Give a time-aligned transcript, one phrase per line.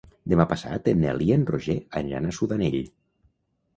[0.31, 2.81] Demà passat en Nel i en Roger aniran a Sudanell.